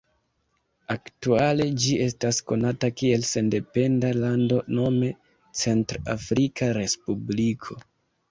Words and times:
Aktuale 0.93 1.65
ĝi 1.83 1.97
estas 2.05 2.39
konata 2.51 2.89
kiel 3.01 3.27
sendependa 3.31 4.11
lando 4.23 4.59
nome 4.79 5.11
Centr-Afrika 5.63 6.73
Respubliko. 6.79 7.79